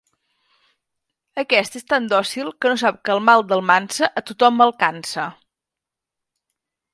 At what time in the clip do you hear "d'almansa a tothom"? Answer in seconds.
3.51-4.65